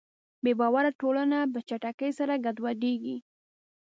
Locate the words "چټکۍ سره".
1.67-2.33